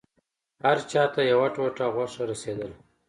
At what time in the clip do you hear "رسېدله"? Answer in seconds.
2.31-2.75